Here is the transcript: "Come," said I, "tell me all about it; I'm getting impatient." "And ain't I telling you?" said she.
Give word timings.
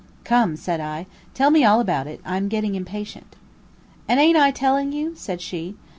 "Come," 0.23 0.55
said 0.55 0.79
I, 0.79 1.05
"tell 1.35 1.51
me 1.51 1.63
all 1.63 1.79
about 1.79 2.07
it; 2.07 2.21
I'm 2.25 2.47
getting 2.47 2.73
impatient." 2.73 3.35
"And 4.09 4.19
ain't 4.19 4.35
I 4.35 4.49
telling 4.49 4.91
you?" 4.91 5.13
said 5.13 5.41
she. 5.41 5.75